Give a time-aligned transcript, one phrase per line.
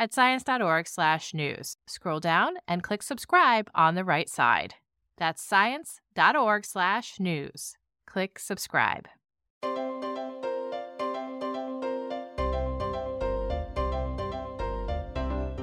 [0.00, 1.76] at science.org/news.
[1.86, 4.74] Scroll down and click subscribe on the right side.
[5.16, 7.74] That's science.org/news.
[8.06, 9.06] Click subscribe.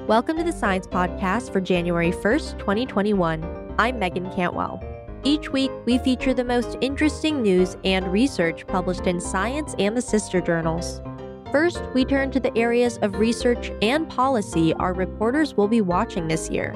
[0.06, 3.74] Welcome to the Science Podcast for January 1st, 2021.
[3.78, 4.82] I'm Meagan Cantwell.
[5.22, 10.00] Each week, we feature the most interesting news and research published in Science and the
[10.00, 11.02] sister journals.
[11.50, 16.28] First, we turn to the areas of research and policy our reporters will be watching
[16.28, 16.74] this year.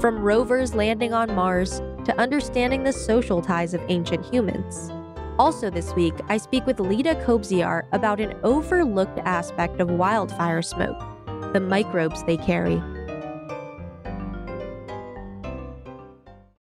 [0.00, 4.90] From rovers landing on Mars to understanding the social ties of ancient humans.
[5.38, 10.98] Also, this week, I speak with Leda Kobziar about an overlooked aspect of wildfire smoke
[11.52, 12.82] the microbes they carry.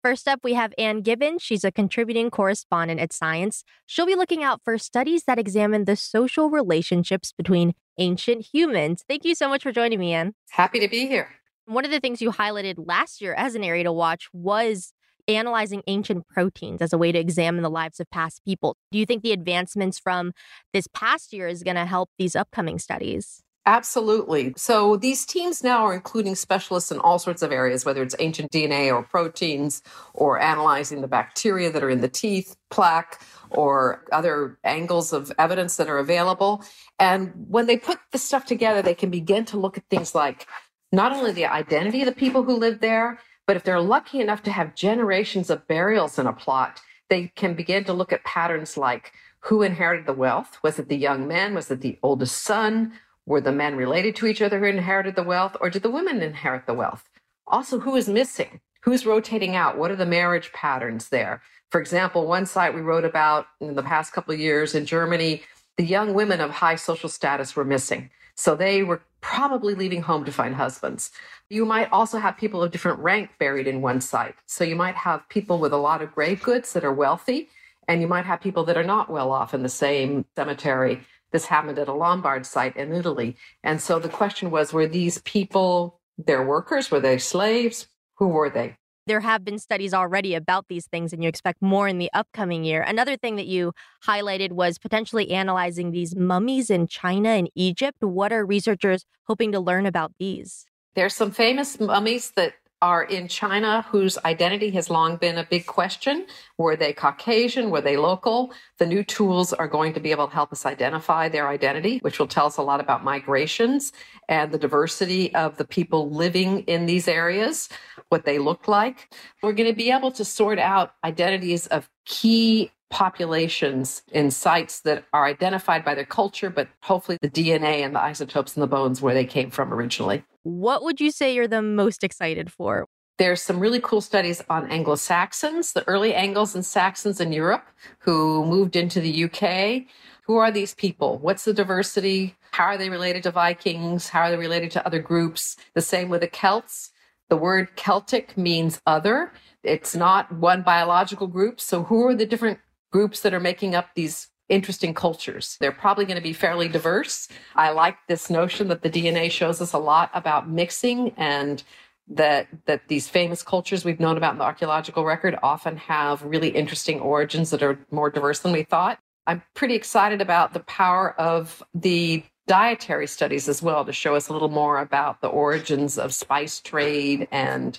[0.06, 1.42] First up, we have Ann Gibbons.
[1.42, 3.64] She's a contributing correspondent at Science.
[3.86, 9.02] She'll be looking out for studies that examine the social relationships between ancient humans.
[9.08, 10.34] Thank you so much for joining me, Ann.
[10.50, 11.30] Happy to be here.
[11.64, 14.92] One of the things you highlighted last year as an area to watch was
[15.26, 18.76] analyzing ancient proteins as a way to examine the lives of past people.
[18.92, 20.34] Do you think the advancements from
[20.72, 23.42] this past year is going to help these upcoming studies?
[23.66, 24.54] Absolutely.
[24.56, 28.52] So these teams now are including specialists in all sorts of areas, whether it's ancient
[28.52, 29.82] DNA or proteins,
[30.14, 35.76] or analyzing the bacteria that are in the teeth, plaque, or other angles of evidence
[35.76, 36.62] that are available.
[37.00, 40.46] And when they put the stuff together, they can begin to look at things like
[40.92, 44.44] not only the identity of the people who lived there, but if they're lucky enough
[44.44, 48.76] to have generations of burials in a plot, they can begin to look at patterns
[48.76, 50.58] like who inherited the wealth?
[50.62, 51.54] Was it the young man?
[51.54, 52.92] Was it the oldest son?
[53.26, 56.22] Were the men related to each other who inherited the wealth, or did the women
[56.22, 57.08] inherit the wealth?
[57.46, 58.60] Also, who is missing?
[58.82, 59.76] Who's rotating out?
[59.76, 61.42] What are the marriage patterns there?
[61.70, 65.42] For example, one site we wrote about in the past couple of years in Germany,
[65.76, 68.10] the young women of high social status were missing.
[68.36, 71.10] So they were probably leaving home to find husbands.
[71.50, 74.36] You might also have people of different rank buried in one site.
[74.46, 77.48] So you might have people with a lot of grave goods that are wealthy,
[77.88, 81.00] and you might have people that are not well off in the same cemetery.
[81.36, 83.36] This happened at a Lombard site in Italy.
[83.62, 86.90] And so the question was were these people their workers?
[86.90, 87.88] Were they slaves?
[88.14, 88.78] Who were they?
[89.06, 92.64] There have been studies already about these things, and you expect more in the upcoming
[92.64, 92.80] year.
[92.80, 93.74] Another thing that you
[94.06, 97.98] highlighted was potentially analyzing these mummies in China and Egypt.
[98.00, 100.64] What are researchers hoping to learn about these?
[100.94, 105.66] There's some famous mummies that are in China whose identity has long been a big
[105.66, 106.26] question.
[106.58, 107.70] Were they Caucasian?
[107.70, 108.52] Were they local?
[108.78, 112.18] The new tools are going to be able to help us identify their identity, which
[112.18, 113.92] will tell us a lot about migrations
[114.28, 117.68] and the diversity of the people living in these areas,
[118.10, 119.14] what they look like.
[119.42, 125.04] We're going to be able to sort out identities of key populations in sites that
[125.12, 129.02] are identified by their culture, but hopefully the DNA and the isotopes in the bones
[129.02, 130.24] where they came from originally.
[130.46, 132.86] What would you say you're the most excited for?
[133.18, 137.64] There's some really cool studies on Anglo Saxons, the early Angles and Saxons in Europe
[137.98, 139.88] who moved into the UK.
[140.26, 141.18] Who are these people?
[141.18, 142.36] What's the diversity?
[142.52, 144.08] How are they related to Vikings?
[144.08, 145.56] How are they related to other groups?
[145.74, 146.92] The same with the Celts.
[147.28, 149.32] The word Celtic means other.
[149.64, 151.60] It's not one biological group.
[151.60, 152.60] So who are the different
[152.92, 155.56] groups that are making up these interesting cultures.
[155.60, 157.28] They're probably going to be fairly diverse.
[157.54, 161.62] I like this notion that the DNA shows us a lot about mixing and
[162.08, 166.48] that that these famous cultures we've known about in the archaeological record often have really
[166.50, 168.98] interesting origins that are more diverse than we thought.
[169.26, 174.28] I'm pretty excited about the power of the dietary studies as well to show us
[174.28, 177.78] a little more about the origins of spice trade and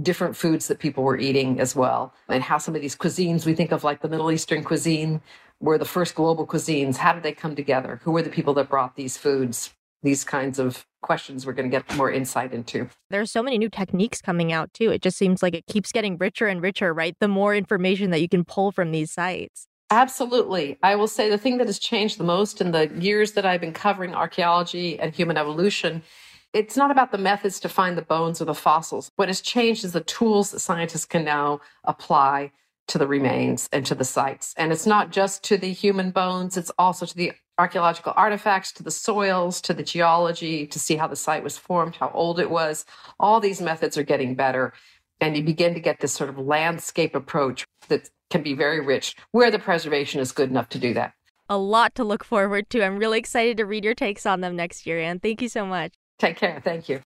[0.00, 3.54] different foods that people were eating as well and how some of these cuisines we
[3.54, 5.20] think of like the middle eastern cuisine
[5.60, 8.00] were the first global cuisines how did they come together?
[8.04, 9.72] Who were the people that brought these foods?
[10.02, 12.88] These kinds of questions we're going to get more insight into.
[13.10, 14.90] There's so many new techniques coming out too.
[14.90, 17.16] It just seems like it keeps getting richer and richer right?
[17.18, 19.66] The more information that you can pull from these sites.
[19.90, 20.78] Absolutely.
[20.82, 23.60] I will say the thing that has changed the most in the years that I've
[23.60, 26.02] been covering archaeology and human evolution,
[26.52, 29.10] it's not about the methods to find the bones or the fossils.
[29.16, 32.50] What has changed is the tools that scientists can now apply
[32.88, 34.54] to the remains and to the sites.
[34.56, 38.82] And it's not just to the human bones, it's also to the archaeological artifacts, to
[38.82, 42.50] the soils, to the geology, to see how the site was formed, how old it
[42.50, 42.84] was.
[43.18, 44.72] All these methods are getting better.
[45.20, 49.16] And you begin to get this sort of landscape approach that can be very rich
[49.32, 51.14] where the preservation is good enough to do that.
[51.48, 52.84] A lot to look forward to.
[52.84, 55.20] I'm really excited to read your takes on them next year, Ann.
[55.20, 55.92] Thank you so much.
[56.18, 56.60] Take care.
[56.62, 57.00] Thank you.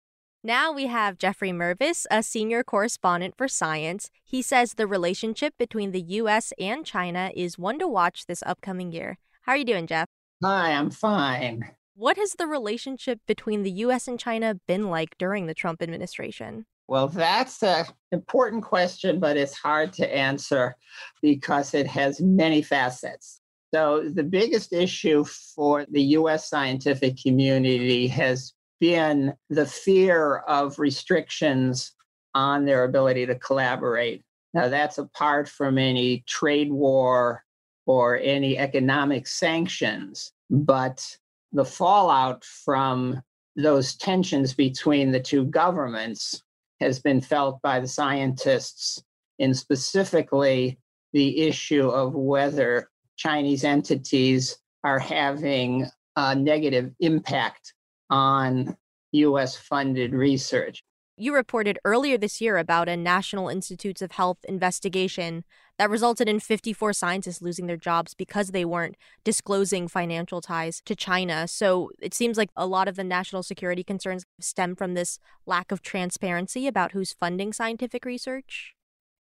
[0.48, 4.10] Now we have Jeffrey Mervis, a senior correspondent for Science.
[4.24, 6.54] He says the relationship between the U.S.
[6.58, 9.18] and China is one to watch this upcoming year.
[9.42, 10.08] How are you doing, Jeff?
[10.42, 11.70] Hi, I'm fine.
[11.96, 14.08] What has the relationship between the U.S.
[14.08, 16.66] and China been like during the Trump administration?
[16.88, 20.78] Well, that's an important question, but it's hard to answer
[21.22, 23.42] because it has many facets.
[23.74, 31.94] So, the biggest issue for the US scientific community has been the fear of restrictions
[32.34, 34.24] on their ability to collaborate.
[34.54, 37.44] Now, that's apart from any trade war
[37.86, 41.18] or any economic sanctions, but
[41.52, 43.22] the fallout from
[43.56, 46.44] those tensions between the two governments
[46.80, 49.02] has been felt by the scientists
[49.40, 50.80] in specifically
[51.14, 57.74] the issue of whether Chinese entities are having a negative impact
[58.10, 58.76] on
[59.12, 60.84] US funded research.
[61.20, 65.46] You reported earlier this year about a National Institutes of Health investigation
[65.80, 70.96] that resulted in 54 scientists losing their jobs because they weren't disclosing financial ties to
[70.96, 71.48] China.
[71.48, 75.18] So it seems like a lot of the national security concerns stem from this
[75.48, 78.76] lack of transparency about who's funding scientific research.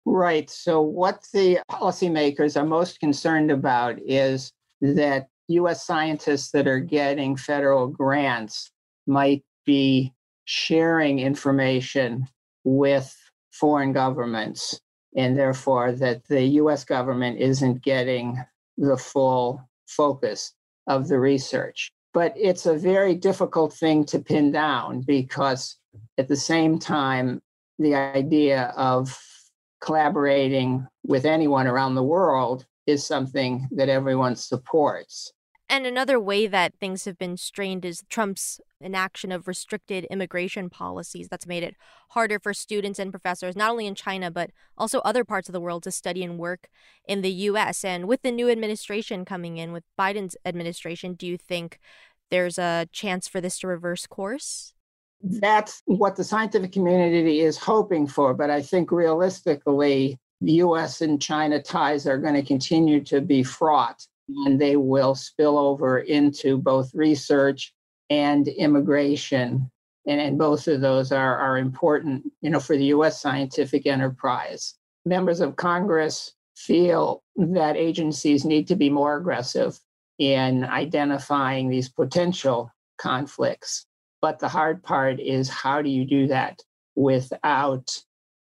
[0.04, 0.50] Right.
[0.50, 7.36] So, what the policymakers are most concerned about is that US scientists that are getting
[7.36, 8.70] federal grants
[9.06, 10.12] might be
[10.44, 12.26] sharing information
[12.64, 13.14] with
[13.52, 14.80] foreign governments,
[15.16, 18.42] and therefore that the US government isn't getting
[18.76, 20.52] the full focus
[20.86, 21.92] of the research.
[22.12, 25.76] But it's a very difficult thing to pin down because
[26.18, 27.42] at the same time,
[27.78, 29.18] the idea of
[29.80, 35.32] collaborating with anyone around the world is something that everyone supports.
[35.68, 41.28] And another way that things have been strained is Trump's inaction of restricted immigration policies
[41.28, 41.74] that's made it
[42.10, 45.60] harder for students and professors, not only in China, but also other parts of the
[45.60, 46.68] world, to study and work
[47.06, 47.84] in the U.S.
[47.84, 51.78] And with the new administration coming in, with Biden's administration, do you think
[52.30, 54.74] there's a chance for this to reverse course?
[55.22, 58.34] That's what the scientific community is hoping for.
[58.34, 63.42] But I think realistically, the US and China ties are going to continue to be
[63.42, 67.74] fraught and they will spill over into both research
[68.10, 69.70] and immigration.
[70.06, 74.74] And, and both of those are, are important, you know, for the US scientific enterprise.
[75.04, 79.78] Members of Congress feel that agencies need to be more aggressive
[80.18, 83.86] in identifying these potential conflicts.
[84.22, 86.62] But the hard part is how do you do that
[86.94, 87.90] without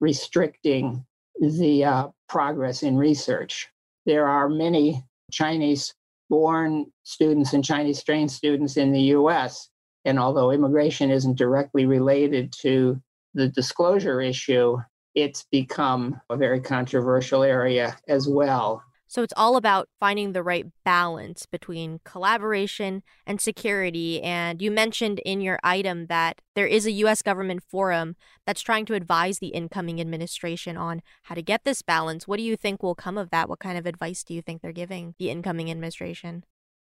[0.00, 1.04] restricting
[1.40, 3.68] the uh, progress in research?
[4.04, 5.94] There are many Chinese
[6.30, 9.68] born students and Chinese trained students in the US.
[10.04, 13.00] And although immigration isn't directly related to
[13.34, 14.78] the disclosure issue,
[15.14, 18.82] it's become a very controversial area as well.
[19.12, 24.22] So it's all about finding the right balance between collaboration and security.
[24.22, 27.20] And you mentioned in your item that there is a U.S.
[27.20, 28.16] government forum
[28.46, 32.26] that's trying to advise the incoming administration on how to get this balance.
[32.26, 33.50] What do you think will come of that?
[33.50, 36.44] What kind of advice do you think they're giving the incoming administration?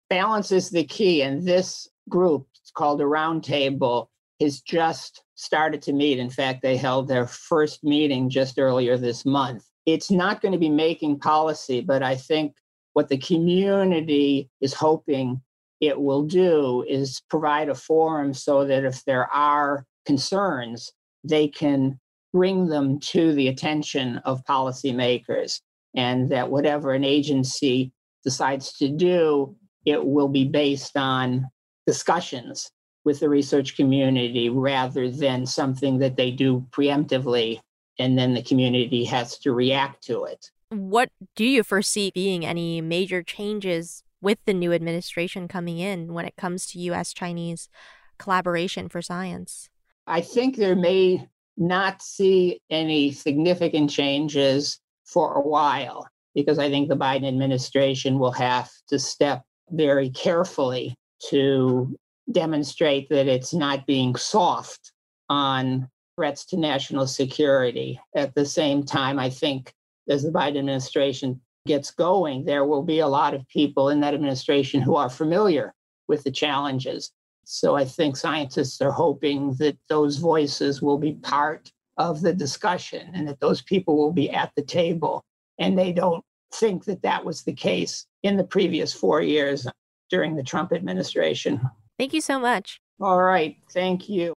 [0.09, 1.21] Balance is the key.
[1.21, 4.07] And this group, it's called a roundtable,
[4.39, 6.19] has just started to meet.
[6.19, 10.57] In fact, they held their first meeting just earlier this month it's not going to
[10.57, 12.55] be making policy, but I think
[12.93, 15.41] what the community is hoping
[15.81, 20.91] it will do is provide a forum so that if there are concerns,
[21.23, 21.99] they can
[22.33, 25.61] bring them to the attention of policymakers.
[25.95, 31.47] And that whatever an agency decides to do, it will be based on
[31.87, 32.69] discussions
[33.05, 37.59] with the research community rather than something that they do preemptively
[37.99, 40.51] and then the community has to react to it.
[40.69, 46.25] What do you foresee being any major changes with the new administration coming in when
[46.25, 47.69] it comes to US Chinese
[48.17, 49.69] collaboration for science?
[50.07, 56.89] I think there may not see any significant changes for a while because I think
[56.89, 60.95] the Biden administration will have to step very carefully
[61.29, 61.95] to
[62.31, 64.91] demonstrate that it's not being soft
[65.29, 67.99] on threats to national security.
[68.15, 69.73] At the same time, I think
[70.09, 74.13] as the Biden administration gets going, there will be a lot of people in that
[74.13, 75.73] administration who are familiar
[76.07, 77.11] with the challenges.
[77.45, 83.11] So I think scientists are hoping that those voices will be part of the discussion
[83.13, 85.23] and that those people will be at the table.
[85.59, 89.67] And they don't think that that was the case in the previous four years
[90.09, 91.61] during the Trump administration.
[91.97, 92.79] Thank you so much.
[92.99, 93.57] All right.
[93.71, 94.33] Thank you.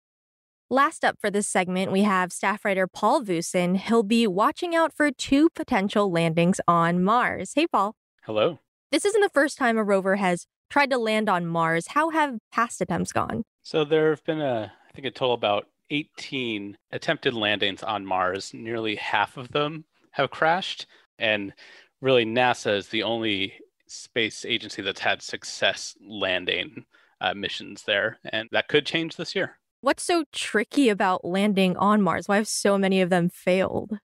[0.68, 3.76] Last up for this segment, we have staff writer Paul Voosen.
[3.76, 7.52] He'll be watching out for two potential landings on Mars.
[7.54, 7.94] Hey, Paul.
[8.24, 8.58] Hello.
[8.90, 11.86] This isn't the first time a rover has tried to land on Mars.
[11.90, 13.44] How have past attempts gone?
[13.62, 18.50] So there have been a, I think a total about 18 attempted landings on Mars.
[18.52, 21.52] Nearly half of them have crashed, and
[22.00, 23.54] really NASA is the only
[23.86, 26.86] space agency that's had success landing
[27.20, 29.60] uh, missions there, and that could change this year.
[29.86, 32.26] What's so tricky about landing on Mars?
[32.26, 34.00] Why have so many of them failed?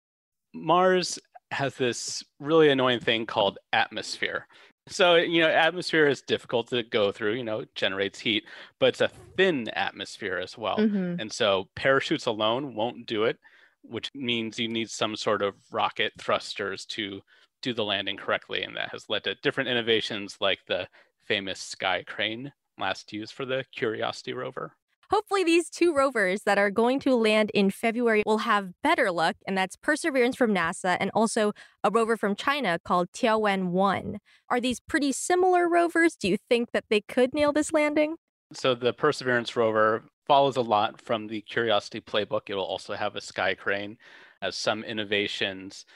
[0.53, 1.19] Mars
[1.53, 4.47] has this really annoying thing called atmosphere.
[4.89, 8.45] So, you know, atmosphere is difficult to go through, you know, generates heat,
[8.79, 10.77] but it's a thin atmosphere as well.
[10.77, 11.19] Mm-hmm.
[11.19, 13.39] And so parachutes alone won't do it,
[13.81, 17.23] which means you need some sort of rocket thrusters to
[17.63, 18.65] do the landing correctly.
[18.65, 20.87] And that has led to different innovations like the
[21.25, 24.77] famous sky crane last used for the Curiosity rover.
[25.11, 29.35] Hopefully, these two rovers that are going to land in February will have better luck,
[29.45, 31.53] and that's Perseverance from NASA and also
[31.83, 34.19] a rover from China called Tianwen 1.
[34.51, 36.15] Are these pretty similar rovers?
[36.15, 38.17] Do you think that they could nail this landing?
[38.53, 42.43] So, the Perseverance rover follows a lot from the Curiosity playbook.
[42.47, 43.97] It will also have a sky crane,
[44.43, 45.87] has some innovations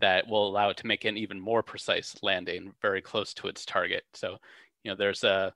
[0.00, 3.66] that will allow it to make an even more precise landing very close to its
[3.66, 4.04] target.
[4.14, 4.38] So,
[4.82, 5.52] you know, there's a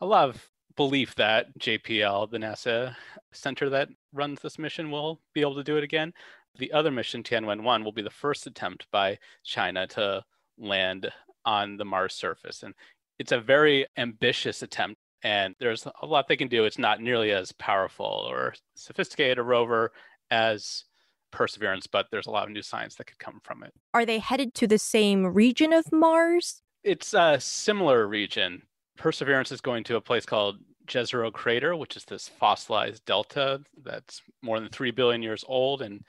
[0.00, 2.96] a lot of belief that JPL, the NASA
[3.32, 6.10] center that runs this mission, will be able to do it again.
[6.58, 10.24] The other mission, Tianwen 1, will be the first attempt by China to
[10.56, 11.12] land
[11.44, 12.62] on the Mars surface.
[12.62, 12.72] And
[13.18, 16.64] it's a very ambitious attempt, and there's a lot they can do.
[16.64, 19.92] It's not nearly as powerful or sophisticated a rover
[20.30, 20.84] as
[21.30, 23.74] Perseverance, but there's a lot of new science that could come from it.
[23.92, 26.62] Are they headed to the same region of Mars?
[26.82, 28.62] It's a similar region,
[29.00, 30.58] Perseverance is going to a place called
[30.90, 36.04] Jezero Crater, which is this fossilized delta that's more than 3 billion years old and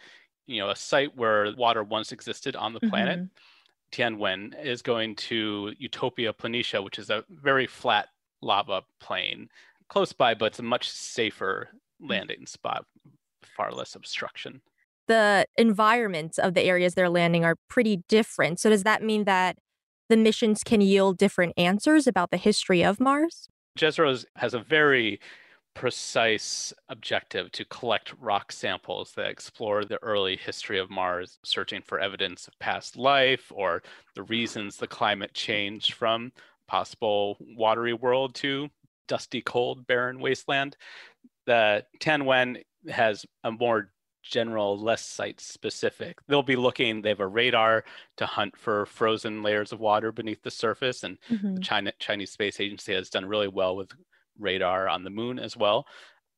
[0.47, 3.19] you know a site where water once existed on the planet.
[3.19, 3.27] Mm-hmm.
[3.91, 8.07] Tianwen is going to Utopia Planitia, which is a very flat
[8.41, 9.49] lava plain
[9.89, 11.69] close by, but it's a much safer
[11.99, 12.85] landing spot,
[13.43, 14.61] far less obstruction.
[15.07, 18.59] The environments of the areas they're landing are pretty different.
[18.61, 19.57] So does that mean that
[20.07, 23.49] the missions can yield different answers about the history of Mars?
[23.77, 25.19] Jezero has a very
[25.73, 31.99] precise objective to collect rock samples that explore the early history of Mars, searching for
[31.99, 33.81] evidence of past life or
[34.15, 36.31] the reasons the climate changed from
[36.67, 38.69] possible watery world to
[39.07, 40.75] dusty, cold, barren wasteland.
[41.45, 46.19] The Tianwen has a more general, less site specific.
[46.27, 47.83] They'll be looking, they have a radar
[48.17, 51.03] to hunt for frozen layers of water beneath the surface.
[51.03, 51.55] And mm-hmm.
[51.55, 53.91] the China, Chinese Space Agency has done really well with
[54.39, 55.85] radar on the moon as well.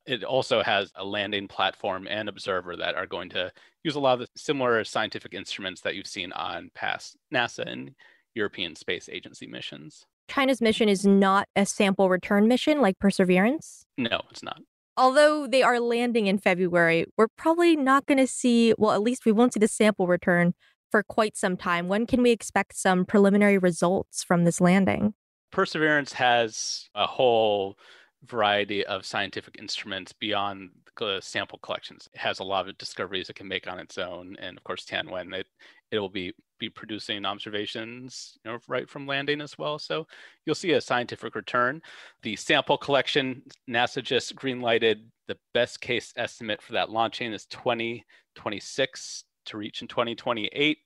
[0.06, 3.50] It also has a landing platform and observer that are going to
[3.82, 7.94] use a lot of the similar scientific instruments that you've seen on past NASA and
[8.34, 10.06] European Space Agency missions.
[10.28, 13.86] China's mission is not a sample return mission like Perseverance?
[13.96, 14.60] No, it's not
[14.96, 19.24] although they are landing in February, we're probably not going to see, well, at least
[19.24, 20.54] we won't see the sample return
[20.90, 21.88] for quite some time.
[21.88, 25.14] When can we expect some preliminary results from this landing?
[25.50, 27.76] Perseverance has a whole
[28.24, 32.08] variety of scientific instruments beyond the sample collections.
[32.12, 34.84] It has a lot of discoveries it can make on its own, and of course,
[34.84, 35.46] Tianwen it
[35.90, 39.78] it will be be producing observations you know, right from landing as well.
[39.78, 40.06] So
[40.46, 41.82] you'll see a scientific return.
[42.22, 49.24] The sample collection, NASA just greenlighted the best case estimate for that launching is 2026
[49.46, 50.78] to reach in 2028.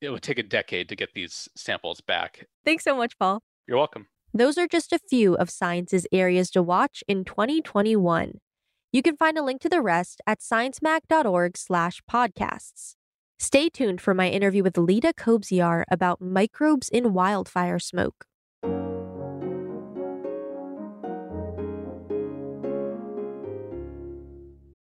[0.00, 2.46] it would take a decade to get these samples back.
[2.64, 3.42] Thanks so much, Paul.
[3.66, 4.06] You're welcome.
[4.34, 8.40] Those are just a few of science's areas to watch in 2021.
[8.92, 12.95] You can find a link to the rest at sciencemag.org/podcasts.
[13.38, 18.24] Stay tuned for my interview with Leda Kobziar about microbes in wildfire smoke.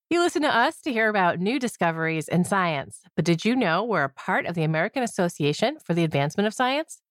[0.09, 3.83] You listen to us to hear about new discoveries in science, but did you know
[3.83, 7.01] we're a part of the American Association for the Advancement of Science?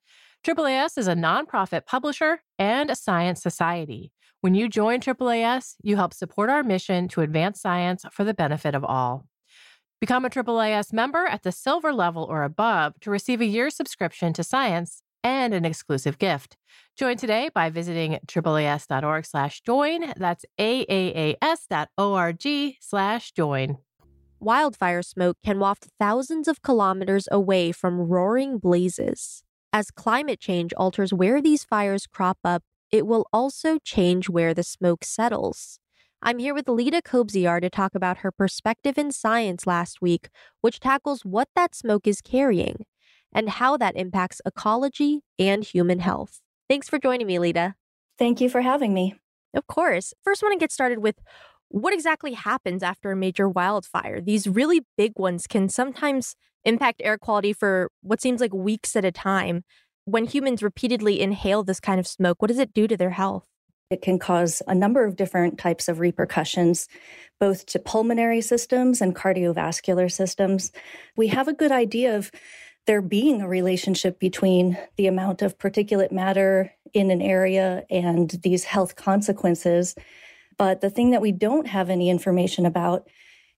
[0.44, 4.12] AAAS is a nonprofit publisher and a science society.
[4.40, 8.74] When you join AAAS, you help support our mission to advance science for the benefit
[8.74, 9.26] of all.
[10.00, 14.32] Become a AAAS member at the silver level or above to receive a year's subscription
[14.34, 16.56] to science and an exclusive gift.
[16.96, 20.12] Join today by visiting AAAS.org slash join.
[20.16, 22.42] That's AAAS.org
[22.80, 23.78] slash join.
[24.38, 29.42] Wildfire smoke can waft thousands of kilometers away from roaring blazes.
[29.72, 34.62] As climate change alters where these fires crop up, it will also change where the
[34.62, 35.80] smoke settles.
[36.26, 40.30] I'm here with Leda Kobziar to talk about her perspective in science last week,
[40.62, 42.86] which tackles what that smoke is carrying
[43.30, 46.40] and how that impacts ecology and human health.
[46.66, 47.74] Thanks for joining me, Leda.
[48.18, 49.16] Thank you for having me.
[49.52, 50.14] Of course.
[50.24, 51.16] First, I want to get started with
[51.68, 54.22] what exactly happens after a major wildfire.
[54.22, 59.04] These really big ones can sometimes impact air quality for what seems like weeks at
[59.04, 59.62] a time.
[60.06, 63.44] When humans repeatedly inhale this kind of smoke, what does it do to their health?
[63.90, 66.88] It can cause a number of different types of repercussions,
[67.38, 70.72] both to pulmonary systems and cardiovascular systems.
[71.16, 72.30] We have a good idea of
[72.86, 78.64] there being a relationship between the amount of particulate matter in an area and these
[78.64, 79.94] health consequences.
[80.58, 83.08] But the thing that we don't have any information about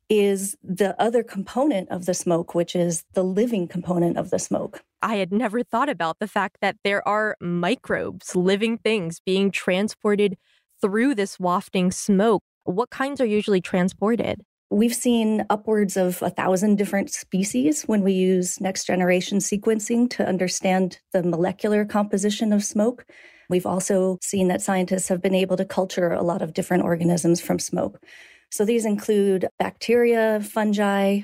[0.08, 4.84] is the other component of the smoke, which is the living component of the smoke.
[5.02, 10.36] I had never thought about the fact that there are microbes, living things being transported
[10.80, 12.42] through this wafting smoke.
[12.64, 14.42] What kinds are usually transported?
[14.70, 20.26] We've seen upwards of a thousand different species when we use next generation sequencing to
[20.26, 23.04] understand the molecular composition of smoke.
[23.48, 27.40] We've also seen that scientists have been able to culture a lot of different organisms
[27.40, 28.02] from smoke.
[28.50, 31.20] So these include bacteria, fungi.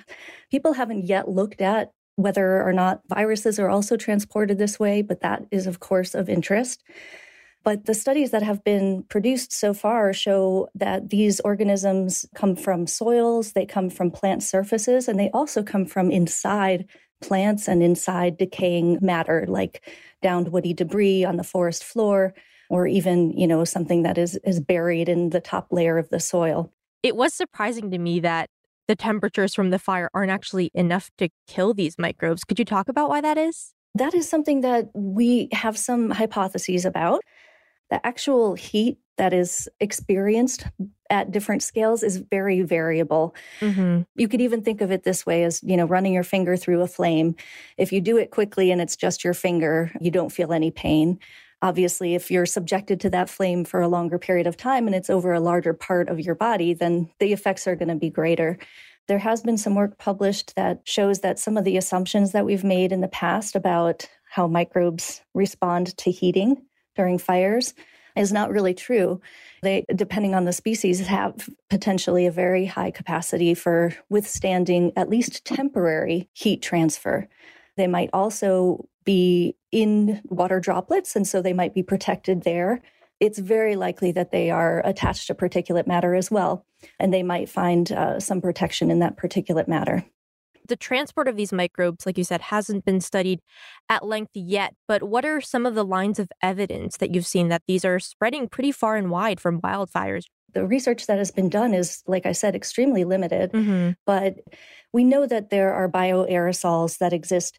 [0.51, 5.21] People haven't yet looked at whether or not viruses are also transported this way, but
[5.21, 6.83] that is, of course, of interest.
[7.65, 12.87] But the studies that have been produced so far show that these organisms come from
[12.87, 16.87] soils, they come from plant surfaces, and they also come from inside
[17.21, 19.89] plants and inside decaying matter like
[20.23, 22.35] downed woody debris on the forest floor
[22.69, 26.19] or even, you know, something that is is buried in the top layer of the
[26.19, 26.73] soil.
[27.03, 28.49] It was surprising to me that
[28.89, 32.45] the temperatures from the fire aren't actually enough to kill these microbes.
[32.45, 33.75] Could you talk about why that is?
[33.95, 37.23] That is something that we have some hypotheses about.
[37.91, 40.65] The actual heat that is experienced
[41.11, 43.35] at different scales is very variable.
[43.61, 44.03] Mm-hmm.
[44.17, 46.81] You could even think of it this way as, you know, running your finger through
[46.81, 47.37] a flame.
[47.77, 51.19] If you do it quickly and it's just your finger, you don't feel any pain.
[51.63, 55.09] Obviously, if you're subjected to that flame for a longer period of time and it's
[55.09, 58.59] over a larger part of your body, then the effects are going to be greater.
[59.07, 62.65] There has been some work published that shows that some of the assumptions that we've
[62.65, 66.63] made in the past about how microbes respond to heating
[66.97, 67.75] during fires
[68.17, 69.21] is not really true.
[69.63, 75.45] They, depending on the species, have potentially a very high capacity for withstanding at least
[75.45, 77.29] temporary heat transfer.
[77.77, 82.81] They might also be in water droplets, and so they might be protected there.
[83.19, 86.67] It's very likely that they are attached to particulate matter as well,
[87.01, 90.05] and they might find uh, some protection in that particulate matter.
[90.69, 93.41] The transport of these microbes, like you said, hasn't been studied
[93.89, 94.75] at length yet.
[94.87, 97.99] But what are some of the lines of evidence that you've seen that these are
[97.99, 100.25] spreading pretty far and wide from wildfires?
[100.53, 103.53] the research that has been done is, like I said, extremely limited.
[103.53, 103.93] Mm-hmm.
[104.07, 104.37] But
[104.93, 107.59] we know that there are bioaerosols that exist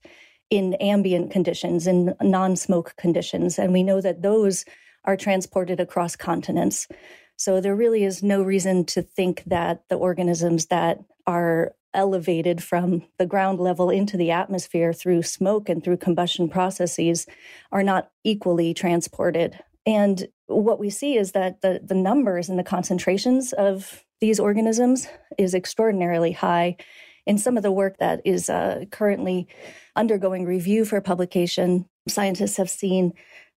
[0.50, 3.58] in ambient conditions, in non smoke conditions.
[3.58, 4.66] And we know that those
[5.06, 6.88] are transported across continents.
[7.36, 13.04] So there really is no reason to think that the organisms that are elevated from
[13.18, 17.28] the ground level into the atmosphere through smoke and through combustion processes
[17.72, 19.60] are not equally transported.
[19.86, 25.08] And what we see is that the, the numbers and the concentrations of these organisms
[25.38, 26.78] is extraordinarily high
[27.26, 29.48] in some of the work that is uh, currently
[29.96, 33.14] undergoing review for publication, scientists have seen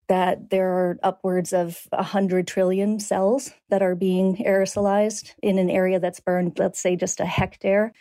[0.09, 5.98] that there are upwards of 100 trillion cells that are being aerosolized in an area
[5.98, 7.92] that's burned, let's say, just a hectare.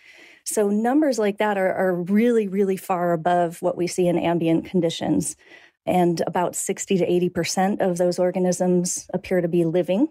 [0.43, 4.65] So numbers like that are, are really, really far above what we see in ambient
[4.65, 5.35] conditions.
[5.87, 10.09] And about 60 to 80% of those organisms appear to be living.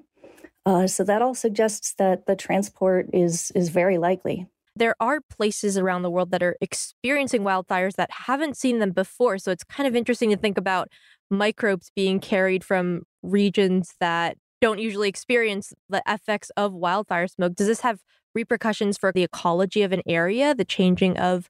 [0.67, 4.49] Uh, so that all suggests that the transport is is very likely.
[4.77, 9.39] There are places around the world that are experiencing wildfires that haven't seen them before.
[9.39, 10.89] So it's kind of interesting to think about
[11.31, 17.55] microbes being carried from regions that don't usually experience the effects of wildfire smoke.
[17.55, 18.01] Does this have
[18.35, 21.49] repercussions for the ecology of an area, the changing of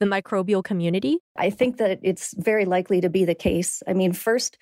[0.00, 1.18] the microbial community?
[1.36, 3.82] I think that it's very likely to be the case.
[3.86, 4.58] I mean, first,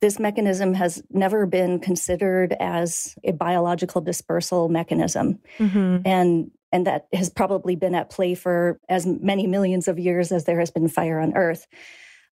[0.00, 5.40] this mechanism has never been considered as a biological dispersal mechanism.
[5.58, 6.06] Mm-hmm.
[6.06, 10.44] And and that has probably been at play for as many millions of years as
[10.44, 11.66] there has been fire on Earth.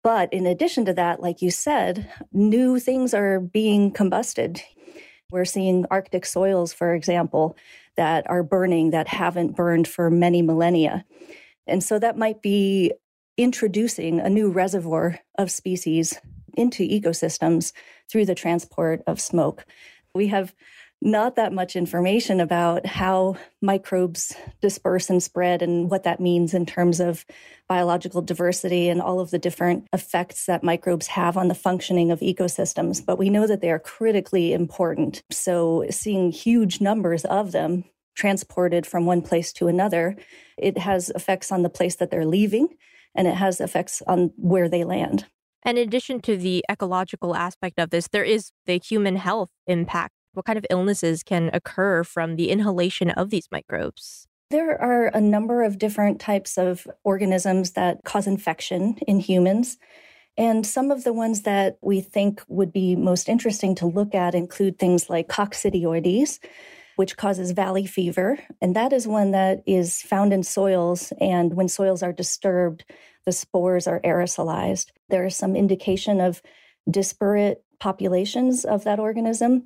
[0.03, 4.61] But in addition to that, like you said, new things are being combusted.
[5.29, 7.55] We're seeing Arctic soils, for example,
[7.97, 11.05] that are burning that haven't burned for many millennia.
[11.67, 12.93] And so that might be
[13.37, 16.19] introducing a new reservoir of species
[16.55, 17.71] into ecosystems
[18.09, 19.65] through the transport of smoke.
[20.13, 20.53] We have
[21.01, 26.65] not that much information about how microbes disperse and spread and what that means in
[26.65, 27.25] terms of
[27.67, 32.19] biological diversity and all of the different effects that microbes have on the functioning of
[32.19, 33.03] ecosystems.
[33.03, 35.23] But we know that they are critically important.
[35.31, 37.85] So seeing huge numbers of them
[38.15, 40.15] transported from one place to another,
[40.57, 42.67] it has effects on the place that they're leaving
[43.15, 45.25] and it has effects on where they land.
[45.63, 50.13] And in addition to the ecological aspect of this, there is the human health impact
[50.33, 54.27] what kind of illnesses can occur from the inhalation of these microbes?
[54.49, 59.77] There are a number of different types of organisms that cause infection in humans.
[60.37, 64.35] And some of the ones that we think would be most interesting to look at
[64.35, 66.39] include things like coccidioides,
[66.95, 68.39] which causes valley fever.
[68.61, 71.13] And that is one that is found in soils.
[71.19, 72.85] And when soils are disturbed,
[73.25, 74.87] the spores are aerosolized.
[75.09, 76.41] There is some indication of
[76.89, 79.63] disparate populations of that organism.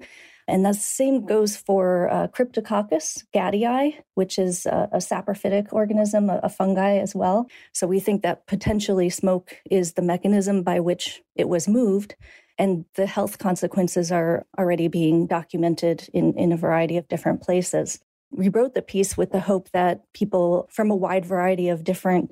[0.48, 6.40] And the same goes for uh, Cryptococcus gattii, which is a, a saprophytic organism, a,
[6.44, 7.48] a, fungi as well.
[7.74, 12.16] So we think that potentially smoke is the mechanism by which it was moved.
[12.60, 18.00] And the health consequences are already being documented in, in a variety of different places.
[18.32, 22.32] We wrote the piece with the hope that people from a wide variety of different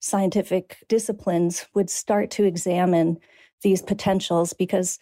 [0.00, 3.18] scientific disciplines would start to examine
[3.62, 4.98] these potentials because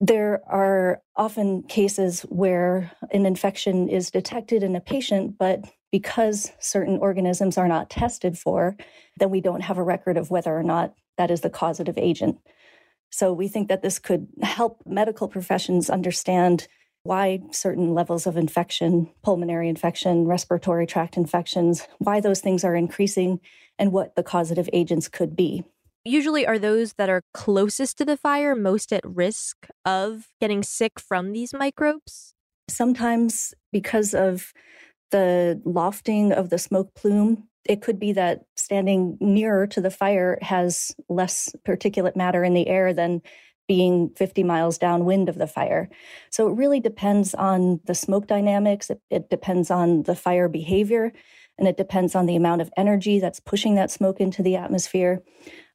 [0.00, 6.98] there are often cases where an infection is detected in a patient, but because certain
[6.98, 8.76] organisms are not tested for,
[9.18, 12.38] then we don't have a record of whether or not that is the causative agent.
[13.10, 16.66] So we think that this could help medical professions understand
[17.04, 23.38] why certain levels of infection, pulmonary infection, respiratory tract infections, why those things are increasing,
[23.78, 25.64] and what the causative agents could be
[26.04, 31.00] usually are those that are closest to the fire most at risk of getting sick
[31.00, 32.34] from these microbes?
[32.68, 34.52] Sometimes, because of
[35.10, 40.38] the lofting of the smoke plume, it could be that standing nearer to the fire
[40.42, 43.22] has less particulate matter in the air than
[43.66, 45.88] being 50 miles downwind of the fire.
[46.30, 51.12] So it really depends on the smoke dynamics, it, it depends on the fire behavior,
[51.58, 55.22] and it depends on the amount of energy that's pushing that smoke into the atmosphere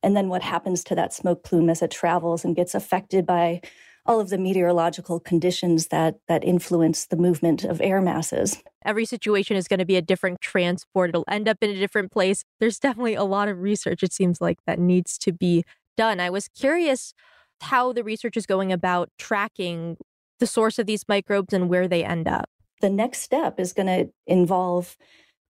[0.03, 3.61] and then what happens to that smoke plume as it travels and gets affected by
[4.05, 8.57] all of the meteorological conditions that that influence the movement of air masses.
[8.83, 11.09] Every situation is going to be a different transport.
[11.09, 12.43] It'll end up in a different place.
[12.59, 15.63] There's definitely a lot of research it seems like that needs to be
[15.97, 16.19] done.
[16.19, 17.13] I was curious
[17.61, 19.97] how the research is going about tracking
[20.39, 22.49] the source of these microbes and where they end up.
[22.81, 24.95] The next step is going to involve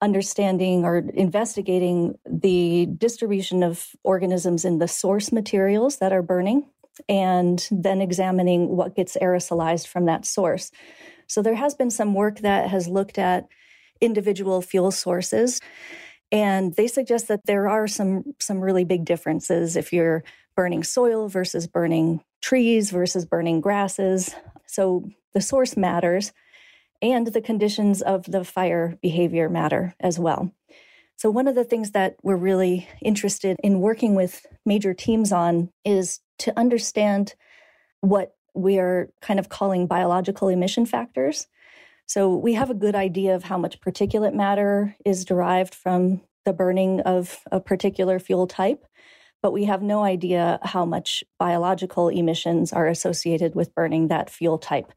[0.01, 6.65] understanding or investigating the distribution of organisms in the source materials that are burning
[7.09, 10.71] and then examining what gets aerosolized from that source.
[11.27, 13.47] So there has been some work that has looked at
[14.01, 15.61] individual fuel sources
[16.31, 20.23] and they suggest that there are some some really big differences if you're
[20.57, 24.35] burning soil versus burning trees versus burning grasses.
[24.67, 26.33] So the source matters
[27.01, 30.51] and the conditions of the fire behavior matter as well.
[31.17, 35.71] So, one of the things that we're really interested in working with major teams on
[35.85, 37.35] is to understand
[38.01, 41.49] what we are kind of calling biological emission factors.
[42.09, 46.55] So, we have a good idea of how much particulate matter is derived from the
[46.55, 48.87] burning of a particular fuel type,
[49.43, 54.57] but we have no idea how much biological emissions are associated with burning that fuel
[54.57, 54.91] type.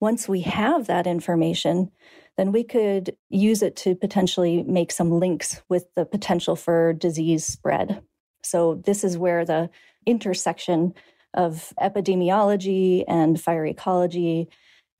[0.00, 1.90] Once we have that information,
[2.38, 7.44] then we could use it to potentially make some links with the potential for disease
[7.44, 8.00] spread.
[8.42, 9.68] So, this is where the
[10.06, 10.94] intersection
[11.34, 14.48] of epidemiology and fire ecology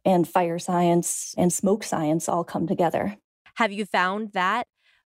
[0.07, 3.17] and fire science and smoke science all come together.
[3.57, 4.69] Have you found that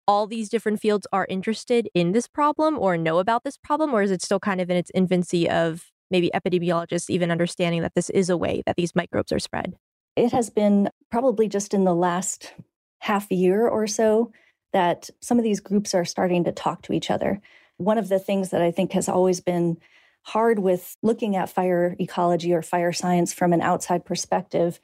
[0.07, 4.03] all these different fields are interested in this problem or know about this problem, or
[4.03, 8.09] is it still kind of in its infancy of maybe epidemiologists even understanding that this
[8.11, 9.73] is a way that these microbes are spread?
[10.15, 12.53] It has been probably just in the last
[12.99, 14.31] half year or so
[14.73, 17.41] that some of these groups are starting to talk to each other.
[17.77, 19.77] One of the things that I think has always been
[20.23, 24.79] hard with looking at fire ecology or fire science from an outside perspective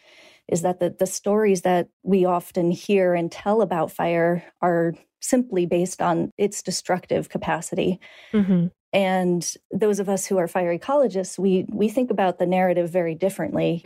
[0.47, 5.65] is that the, the stories that we often hear and tell about fire are simply
[5.65, 7.99] based on its destructive capacity.
[8.33, 8.67] Mm-hmm.
[8.91, 13.13] And those of us who are fire ecologists, we we think about the narrative very
[13.13, 13.85] differently.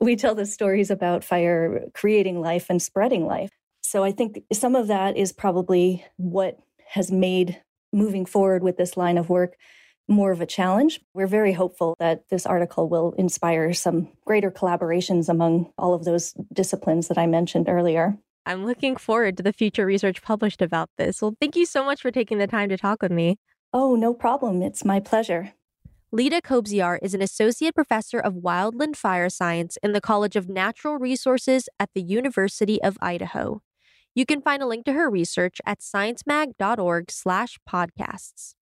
[0.00, 3.50] We tell the stories about fire creating life and spreading life.
[3.82, 8.96] So I think some of that is probably what has made moving forward with this
[8.96, 9.56] line of work
[10.08, 11.00] more of a challenge.
[11.14, 16.34] We're very hopeful that this article will inspire some greater collaborations among all of those
[16.52, 18.18] disciplines that I mentioned earlier.
[18.44, 21.22] I'm looking forward to the future research published about this.
[21.22, 23.38] Well, thank you so much for taking the time to talk with me.
[23.72, 24.62] Oh, no problem.
[24.62, 25.52] It's my pleasure.
[26.10, 30.98] Leda Kobziar is an associate professor of wildland fire science in the College of Natural
[30.98, 33.62] Resources at the University of Idaho.
[34.14, 38.54] You can find a link to her research at sciencemag.org/podcasts.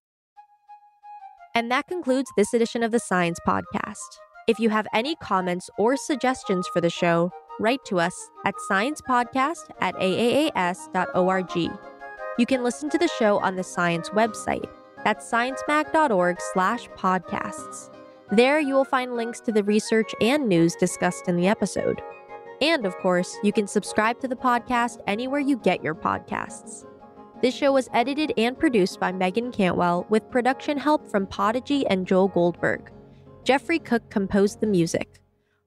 [1.54, 4.18] And that concludes this edition of the Science Podcast.
[4.46, 9.70] If you have any comments or suggestions for the show, write to us at sciencepodcast
[9.80, 11.70] at aaas.org.
[12.38, 14.68] You can listen to the show on the Science website.
[15.04, 17.90] That's sciencemag.org slash podcasts.
[18.30, 22.00] There you will find links to the research and news discussed in the episode.
[22.60, 26.86] And of course, you can subscribe to the podcast anywhere you get your podcasts.
[27.42, 32.06] This show was edited and produced by Meagan Cantwell with production help from Podigy and
[32.06, 32.92] Joel Goldberg.
[33.44, 35.20] Jeffrey Cook composed the music.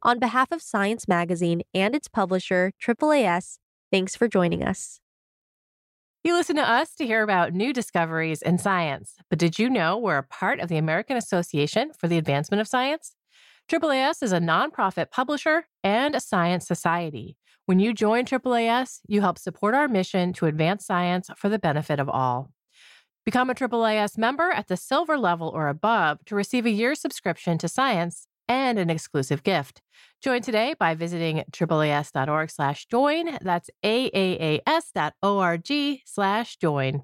[0.04, 3.58] On behalf of Science Magazine and its publisher, AAAS,
[3.92, 5.00] thanks for joining us.
[6.24, 9.98] You listen to us to hear about new discoveries in science, but did you know
[9.98, 13.16] we're a part of the American Association for the Advancement of Science?
[13.68, 17.36] AAAS is a nonprofit publisher and a science society.
[17.66, 21.98] When you join AAAS, you help support our mission to advance science for the benefit
[21.98, 22.52] of all.
[23.26, 27.58] Become a AAAS member at the silver level or above to receive a year's subscription
[27.60, 29.82] to science and an exclusive gift.
[30.22, 33.38] Join today by visiting AAAS.org slash join.
[33.42, 35.72] That's AAAS.org
[36.06, 37.04] slash join.